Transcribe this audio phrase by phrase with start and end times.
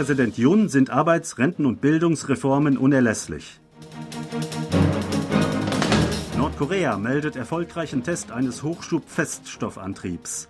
[0.00, 3.60] Präsident Jun sind Arbeits-, Renten- und Bildungsreformen unerlässlich.
[6.38, 10.48] Nordkorea meldet erfolgreichen Test eines Hochschub-Feststoffantriebs.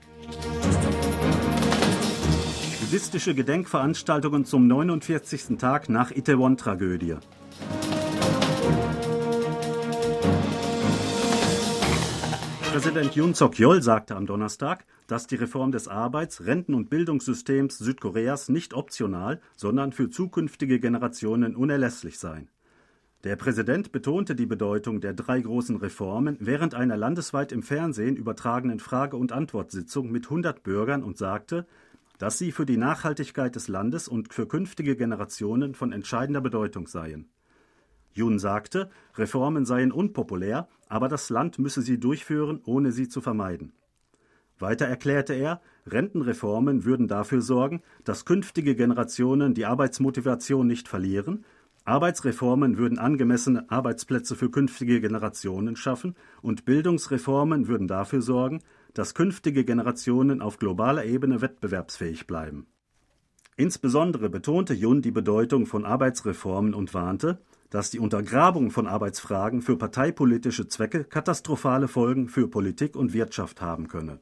[2.80, 5.58] Buddhistische Gedenkveranstaltungen zum 49.
[5.58, 7.16] Tag nach Itaewon-Tragödie.
[12.80, 18.48] Präsident Yoon Suk-yeol sagte am Donnerstag, dass die Reform des Arbeits-, Renten- und Bildungssystems Südkoreas
[18.48, 22.46] nicht optional, sondern für zukünftige Generationen unerlässlich sei.
[23.22, 28.80] Der Präsident betonte die Bedeutung der drei großen Reformen während einer landesweit im Fernsehen übertragenen
[28.80, 31.66] Frage- und Antwortsitzung mit 100 Bürgern und sagte,
[32.16, 37.28] dass sie für die Nachhaltigkeit des Landes und für künftige Generationen von entscheidender Bedeutung seien.
[38.12, 43.72] Jun sagte, Reformen seien unpopulär, aber das Land müsse sie durchführen, ohne sie zu vermeiden.
[44.58, 51.44] Weiter erklärte er, Rentenreformen würden dafür sorgen, dass künftige Generationen die Arbeitsmotivation nicht verlieren,
[51.84, 58.60] Arbeitsreformen würden angemessene Arbeitsplätze für künftige Generationen schaffen und Bildungsreformen würden dafür sorgen,
[58.92, 62.66] dass künftige Generationen auf globaler Ebene wettbewerbsfähig bleiben.
[63.56, 69.76] Insbesondere betonte Jun die Bedeutung von Arbeitsreformen und warnte, dass die Untergrabung von Arbeitsfragen für
[69.76, 74.20] parteipolitische Zwecke katastrophale Folgen für Politik und Wirtschaft haben könne.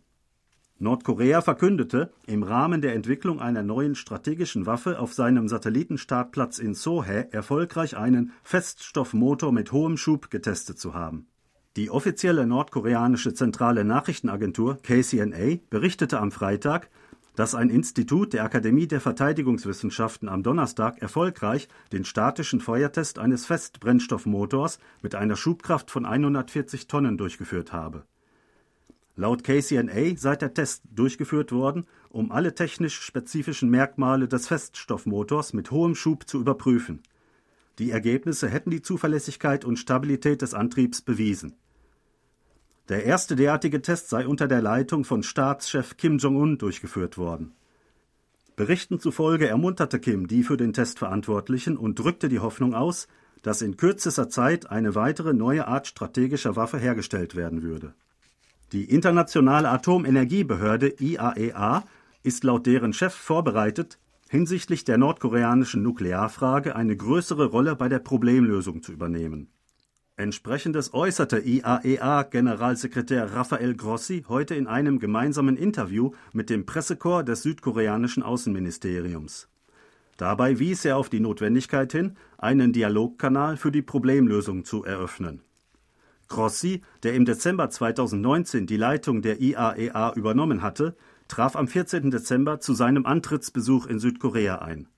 [0.81, 7.27] Nordkorea verkündete, im Rahmen der Entwicklung einer neuen strategischen Waffe auf seinem Satellitenstartplatz in Sohae
[7.33, 11.27] erfolgreich einen Feststoffmotor mit hohem Schub getestet zu haben.
[11.77, 16.91] Die offizielle nordkoreanische zentrale Nachrichtenagentur KCNA berichtete am Freitag,
[17.39, 24.81] dass ein Institut der Akademie der Verteidigungswissenschaften am Donnerstag erfolgreich den statischen Feuertest eines Festbrennstoffmotors
[25.03, 28.03] mit einer Schubkraft von 140 Tonnen durchgeführt habe.
[29.15, 35.71] Laut KCNA sei der Test durchgeführt worden, um alle technisch spezifischen Merkmale des Feststoffmotors mit
[35.71, 37.05] hohem Schub zu überprüfen.
[37.79, 41.55] Die Ergebnisse hätten die Zuverlässigkeit und Stabilität des Antriebs bewiesen.
[42.89, 47.53] Der erste derartige Test sei unter der Leitung von Staatschef Kim Jong-un durchgeführt worden.
[48.57, 53.07] Berichten zufolge ermunterte Kim die für den Test Verantwortlichen und drückte die Hoffnung aus,
[53.43, 57.93] dass in kürzester Zeit eine weitere neue Art strategischer Waffe hergestellt werden würde.
[58.73, 63.99] Die Internationale Atomenergiebehörde IAEA e ist laut deren Chef vorbereitet,
[64.31, 69.49] hinsichtlich der nordkoreanischen Nuklearfrage eine größere Rolle bei der Problemlösung zu übernehmen.
[70.19, 78.25] Entsprechendes äußerte IAEA-Generalsekretär Rafael Grossi heute in einem gemeinsamen Interview mit dem Pressekorps des südkoreanischen
[78.25, 79.47] Außenministeriums.
[80.17, 85.41] Dabei wies er auf die Notwendigkeit hin, einen Dialogkanal für die Problemlösung zu eröffnen.
[86.27, 90.97] Grossi, der im Dezember 2019 die Leitung der IAEA e übernommen hatte,
[91.29, 92.11] traf am 14.
[92.11, 94.89] Dezember zu seinem Antrittsbesuch in Südkorea ein.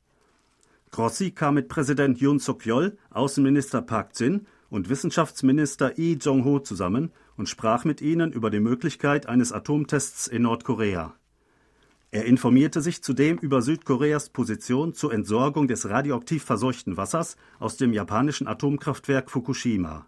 [0.90, 7.48] Grossi kam mit Präsident Yoon Suk-yeol, Außenminister Park Jin und Wissenschaftsminister Lee Jong-ho zusammen und
[7.48, 11.14] sprach mit ihnen über die Möglichkeit eines Atomtests in Nordkorea.
[12.12, 17.92] Er informierte sich zudem über Südkoreas Position zur Entsorgung des radioaktiv verseuchten Wassers aus dem
[17.92, 20.06] japanischen Atomkraftwerk Fukushima.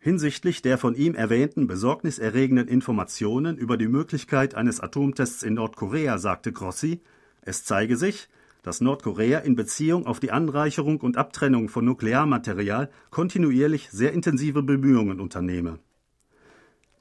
[0.00, 6.52] Hinsichtlich der von ihm erwähnten besorgniserregenden Informationen über die Möglichkeit eines Atomtests in Nordkorea sagte
[6.52, 7.02] Grossi,
[7.42, 8.28] es zeige sich,
[8.62, 15.20] dass Nordkorea in Beziehung auf die Anreicherung und Abtrennung von Nuklearmaterial kontinuierlich sehr intensive Bemühungen
[15.20, 15.78] unternehme.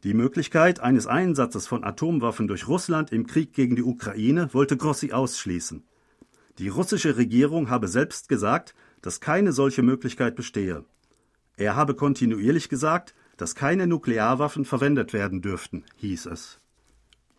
[0.04, 5.12] Die Möglichkeit eines Einsatzes von Atomwaffen durch Russland im Krieg gegen die Ukraine wollte Grossi
[5.12, 5.84] ausschließen.
[6.58, 10.86] Die russische Regierung habe selbst gesagt, dass keine solche Möglichkeit bestehe.
[11.58, 16.59] Er habe kontinuierlich gesagt, dass keine Nuklearwaffen verwendet werden dürften, hieß es.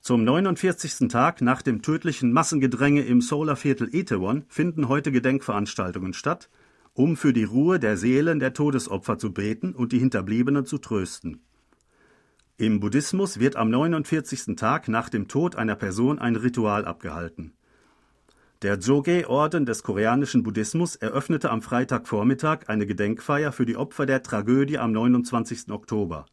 [0.03, 1.09] Zum 49.
[1.09, 6.49] Tag nach dem tödlichen Massengedränge im Solarviertel Itaewon finden heute Gedenkveranstaltungen statt,
[6.95, 11.43] um für die Ruhe der Seelen der Todesopfer zu beten und die Hinterbliebenen zu trösten.
[12.57, 14.57] Im Buddhismus wird am 49.
[14.57, 17.53] Tag nach dem Tod einer Person ein Ritual abgehalten.
[18.63, 24.79] Der Joge-Orden des koreanischen Buddhismus eröffnete am Freitagvormittag eine Gedenkfeier für die Opfer der Tragödie
[24.79, 25.71] am 29.
[25.71, 26.25] Oktober.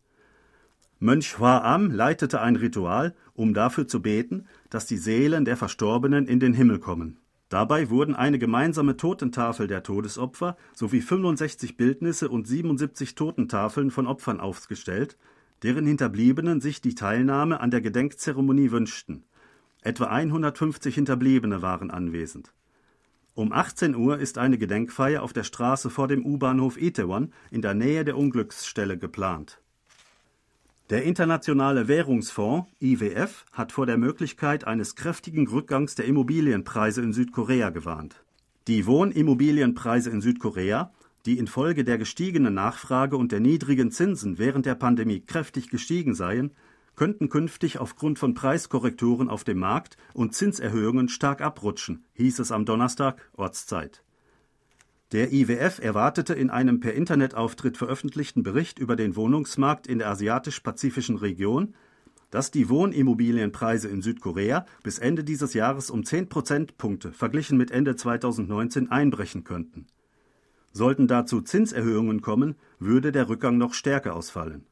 [1.00, 6.26] Mönch Hua Am leitete ein Ritual, um dafür zu beten, dass die Seelen der Verstorbenen
[6.26, 7.20] in den Himmel kommen.
[7.50, 14.40] Dabei wurden eine gemeinsame Totentafel der Todesopfer sowie 65 Bildnisse und 77 Totentafeln von Opfern
[14.40, 15.18] aufgestellt,
[15.62, 19.24] deren Hinterbliebenen sich die Teilnahme an der Gedenkzeremonie wünschten.
[19.84, 22.54] Etwa 150 Hinterbliebene waren anwesend.
[23.36, 27.76] Um 18 Uhr ist eine Gedenkfeier auf der Straße vor dem U-Bahnhof Itaewon in der
[27.76, 29.62] Nähe der Unglücksstelle geplant.
[30.90, 37.72] Der Internationale Währungsfonds IWF hat vor der Möglichkeit eines kräftigen Rückgangs der Immobilienpreise in Südkorea
[37.72, 38.24] gewarnt.
[38.70, 40.94] Die Wohnimmobilienpreise in Südkorea,
[41.26, 46.52] die infolge der gestiegenen Nachfrage und der niedrigen Zinsen während der Pandemie kräftig gestiegen seien,
[46.96, 52.64] könnten künftig aufgrund von Preiskorrekturen auf dem Markt und Zinserhöhungen stark abrutschen, hieß es am
[52.64, 54.04] Donnerstag Ortszeit.
[55.14, 61.16] Der IWF erwartete in einem per Internetauftritt veröffentlichten Bericht über den Wohnungsmarkt in der asiatisch-pazifischen
[61.16, 61.76] Region,
[62.30, 67.96] dass die Wohnimmobilienpreise in Südkorea bis Ende dieses Jahres um 10 Prozentpunkte verglichen mit Ende
[67.96, 69.88] 2019 einbrechen könnten.
[70.74, 74.66] Sollten dazu Zinserhöhungen kommen, würde der Rückgang noch stärker ausfallen.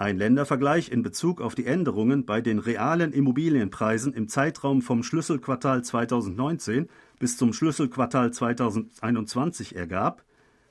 [0.00, 5.84] Ein Ländervergleich in Bezug auf die Änderungen bei den realen Immobilienpreisen im Zeitraum vom Schlüsselquartal
[5.84, 6.88] 2019
[7.18, 10.24] bis zum Schlüsselquartal 2021 ergab,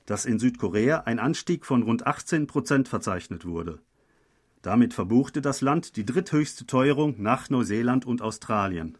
[0.04, 3.78] dass in Südkorea ein Anstieg von rund 18 Prozent verzeichnet wurde.
[4.62, 8.98] Damit verbuchte das Land die dritthöchste Teuerung nach Neuseeland und Australien.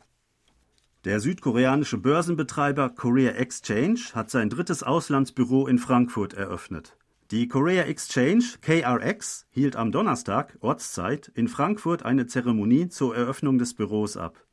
[1.05, 6.97] Der südkoreanische Börsenbetreiber Korea Exchange hat sein drittes Auslandsbüro in Frankfurt eröffnet.
[7.31, 13.75] Die Korea Exchange KRX hielt am Donnerstag Ortszeit in Frankfurt eine Zeremonie zur Eröffnung des
[13.75, 14.45] Büros ab.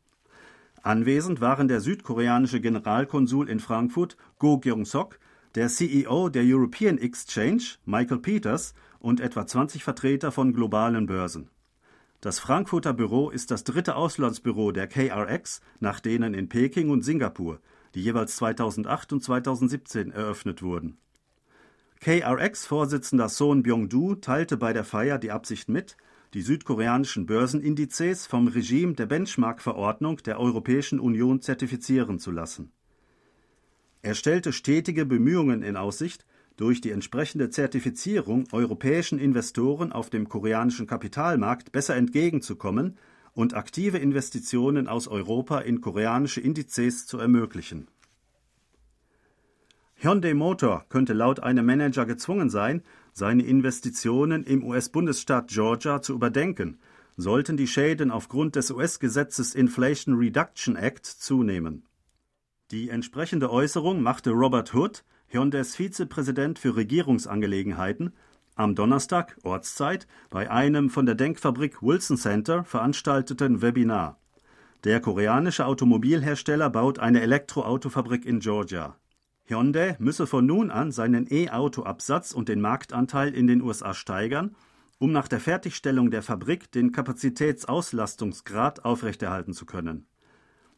[0.84, 5.18] Anwesend waren der südkoreanische Generalkonsul in Frankfurt Go Kyung-sok,
[5.56, 11.50] der CEO der European Exchange Michael Peters und etwa 20 Vertreter von globalen Börsen.
[12.22, 17.60] Das Frankfurter Büro ist das dritte Auslandsbüro der KRX nach denen in Peking und Singapur,
[17.96, 21.00] die jeweils 2008 und 2017 eröffnet wurden.
[22.00, 25.98] KRX-Vorsitzender Son Byung-du teilte bei der Feier die Absicht mit,
[26.34, 32.72] die südkoreanischen Börsenindizes vom Regime der Benchmark-Verordnung der Europäischen Union zertifizieren zu lassen.
[34.04, 40.88] Er stellte stetige Bemühungen in Aussicht, durch die entsprechende Zertifizierung europäischen Investoren auf dem koreanischen
[40.88, 42.98] Kapitalmarkt besser entgegenzukommen
[43.34, 47.88] und aktive Investitionen aus Europa in koreanische Indizes zu ermöglichen
[50.08, 52.82] Hyundai Motor könnte laut einem Manager gezwungen sein,
[53.12, 56.80] seine Investitionen im US-Bundesstaat Georgia zu überdenken,
[57.18, 61.84] sollten die Schäden aufgrund des US-Gesetzes Inflation Reduction Act zunehmen.
[62.72, 68.14] Die entsprechende Äußerung machte Robert Hood, Hyundais Vizepräsident für Regierungsangelegenheiten,
[68.56, 74.18] am Donnerstag Ortszeit bei einem von der Denkfabrik Wilson Center veranstalteten Webinar.
[74.86, 78.96] Der koreanische Automobilhersteller baut eine Elektroautofabrik in Georgia.
[79.50, 84.56] Hyundai müsse von nun an seinen E-Auto-Absatz und den Marktanteil in den USA steigern,
[85.00, 90.06] um nach der Fertigstellung der Fabrik den Kapazitätsauslastungsgrad aufrechterhalten zu können.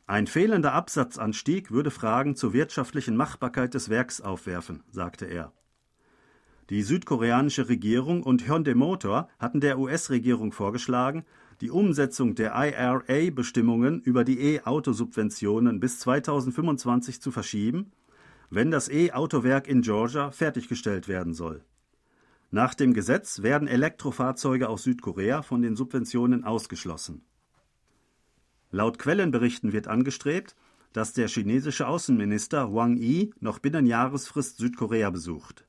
[0.05, 5.51] Ein fehlender Absatzanstieg würde Fragen zur wirtschaftlichen Machbarkeit des Werks aufwerfen, sagte er.
[6.69, 11.25] Die südkoreanische Regierung und Hyundai Motor hatten der US-Regierung vorgeschlagen,
[11.61, 17.91] die Umsetzung der IRA-Bestimmungen über die E-Auto-Subventionen bis 2025 zu verschieben
[18.49, 21.63] wenn das E-Autowerk in Georgia fertiggestellt werden soll.
[22.51, 27.21] Nach dem Gesetz werden Elektrofahrzeuge aus Südkorea von den Subventionen ausgeschlossen.
[28.71, 30.55] Laut Quellenberichten wird angestrebt,
[30.93, 35.65] dass der chinesische Außenminister Wang Yi noch binnen Jahresfrist Südkorea besucht.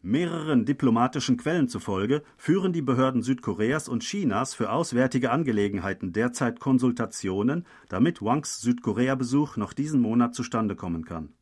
[0.00, 7.66] Mehreren diplomatischen Quellen zufolge führen die Behörden Südkoreas und Chinas für auswärtige Angelegenheiten derzeit Konsultationen,
[7.88, 11.32] damit Wangs Südkorea-Besuch noch diesen Monat zustande kommen kann.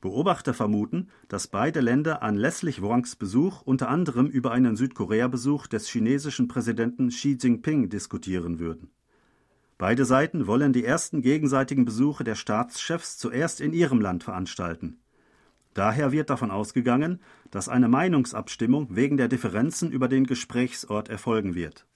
[0.00, 6.48] Beobachter vermuten, dass beide Länder anlässlich Wangs Besuch unter anderem über einen Südkorea-Besuch des chinesischen
[6.48, 8.90] Präsidenten Xi Jinping diskutieren würden.
[9.76, 14.98] Beide Seiten wollen die ersten gegenseitigen Besuche der Staatschefs zuerst in ihrem Land veranstalten.
[15.74, 21.86] Daher wird davon ausgegangen, dass eine Meinungsabstimmung wegen der Differenzen über den Gesprächsort erfolgen wird.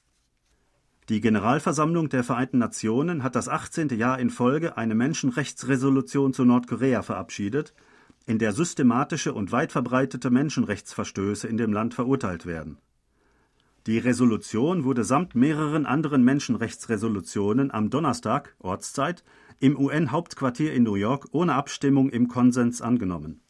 [1.10, 3.90] Die Generalversammlung der Vereinten Nationen hat das 18.
[3.90, 7.74] Jahr in Folge eine Menschenrechtsresolution zu Nordkorea verabschiedet,
[8.26, 12.78] in der systematische und weit verbreitete Menschenrechtsverstöße in dem Land verurteilt werden.
[13.86, 19.24] Die Resolution wurde samt mehreren anderen Menschenrechtsresolutionen am Donnerstag Ortszeit
[19.60, 23.42] im UN-Hauptquartier in New York ohne Abstimmung im Konsens angenommen.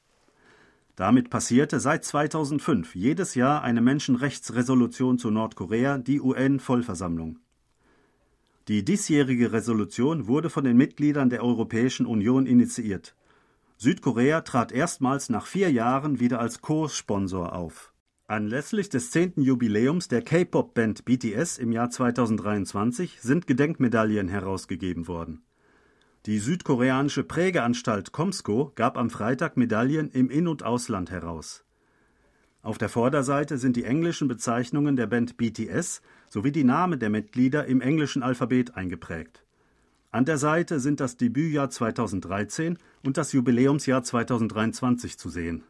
[0.96, 7.38] Damit passierte seit 2005 jedes Jahr eine Menschenrechtsresolution zu Nordkorea die UN-Vollversammlung.
[8.66, 13.14] Die diesjährige Resolution wurde von den Mitgliedern der Europäischen Union initiiert.
[13.76, 17.92] Südkorea trat erstmals nach vier Jahren wieder als Co-Sponsor auf.
[18.26, 25.42] Anlässlich des zehnten Jubiläums der K-Pop-Band BTS im Jahr 2023 sind Gedenkmedaillen herausgegeben worden.
[26.24, 31.66] Die südkoreanische Prägeanstalt Komsko gab am Freitag Medaillen im In- und Ausland heraus.
[32.62, 36.00] Auf der Vorderseite sind die englischen Bezeichnungen der Band BTS
[36.30, 39.43] sowie die Namen der Mitglieder im englischen Alphabet eingeprägt.
[40.14, 45.64] An der Seite sind das Debütjahr 2013 und das Jubiläumsjahr 2023 zu sehen.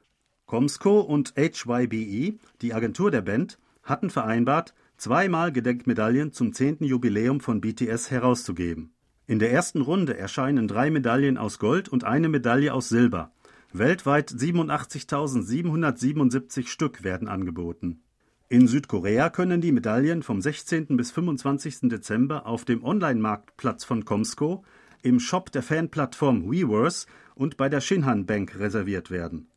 [0.45, 6.85] Comsco und HYBE, die Agentur der Band, hatten vereinbart, zweimal Gedenkmedaillen zum 10.
[6.85, 8.93] Jubiläum von BTS herauszugeben.
[9.27, 13.33] In der ersten Runde erscheinen drei Medaillen aus Gold und eine Medaille aus Silber.
[13.73, 18.04] Weltweit 87.777 Stück werden angeboten.
[18.51, 20.99] In Südkorea können die Medaillen vom 16.
[20.99, 21.89] bis 25.
[21.89, 24.63] Dezember auf dem Online-Marktplatz von Comsco,
[25.03, 29.49] im Shop der Fanplattform Weverse und bei der Shinhan Bank reserviert werden.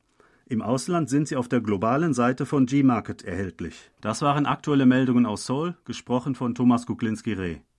[0.46, 3.92] Im Ausland sind sie auf der globalen Seite von G-Market erhältlich.
[4.00, 7.58] Das waren aktuelle Meldungen aus Seoul, gesprochen von Thomas Kuklinski-Reh.